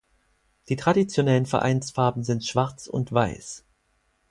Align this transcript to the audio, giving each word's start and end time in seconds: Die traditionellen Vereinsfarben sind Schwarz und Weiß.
Die 0.69 0.77
traditionellen 0.77 1.45
Vereinsfarben 1.45 2.23
sind 2.23 2.43
Schwarz 2.43 2.87
und 2.87 3.11
Weiß. 3.11 3.65